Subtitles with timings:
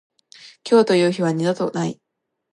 [0.63, 2.01] 今日という日は二度とない。